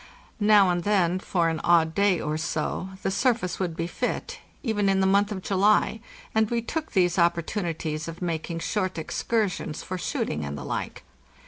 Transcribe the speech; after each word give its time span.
Now 0.39 0.71
and 0.71 0.83
then 0.83 1.19
for 1.19 1.47
an 1.47 1.61
odd 1.63 1.93
day 1.93 2.19
or 2.19 2.35
so 2.35 2.89
the 3.03 3.11
surface 3.11 3.59
would 3.59 3.75
be 3.77 3.85
fit, 3.85 4.39
even 4.63 4.89
in 4.89 4.99
the 4.99 5.05
month 5.05 5.31
of 5.31 5.43
July, 5.43 5.99
and 6.33 6.49
we 6.49 6.59
took 6.63 6.93
these 6.93 7.19
opportunities 7.19 8.07
of 8.07 8.19
mak 8.19 8.49
ing 8.49 8.57
short 8.57 8.97
excursions 8.97 9.83
for 9.83 9.99
shooting 9.99 10.43
and 10.43 10.57
the 10.57 10.65
like. 10.65 11.03